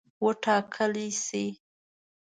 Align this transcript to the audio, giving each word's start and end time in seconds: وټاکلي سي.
وټاکلي 0.23 1.07
سي. 1.25 1.45